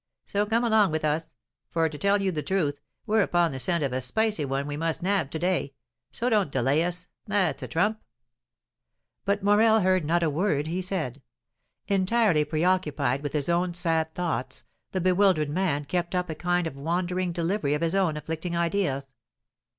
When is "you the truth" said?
2.23-2.81